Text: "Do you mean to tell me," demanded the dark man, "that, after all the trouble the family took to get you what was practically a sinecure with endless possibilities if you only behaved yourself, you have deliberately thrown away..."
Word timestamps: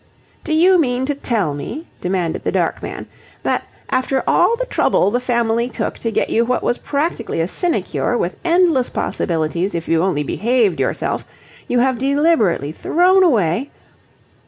"Do 0.43 0.51
you 0.51 0.79
mean 0.79 1.05
to 1.05 1.13
tell 1.13 1.53
me," 1.53 1.85
demanded 2.01 2.43
the 2.43 2.51
dark 2.51 2.81
man, 2.81 3.05
"that, 3.43 3.65
after 3.91 4.23
all 4.25 4.55
the 4.55 4.65
trouble 4.65 5.11
the 5.11 5.19
family 5.19 5.69
took 5.69 5.99
to 5.99 6.09
get 6.11 6.31
you 6.31 6.43
what 6.43 6.63
was 6.63 6.79
practically 6.79 7.39
a 7.39 7.47
sinecure 7.47 8.17
with 8.17 8.35
endless 8.43 8.89
possibilities 8.89 9.75
if 9.75 9.87
you 9.87 10.01
only 10.01 10.23
behaved 10.23 10.79
yourself, 10.79 11.23
you 11.67 11.77
have 11.81 11.99
deliberately 11.99 12.71
thrown 12.71 13.21
away..." 13.21 13.69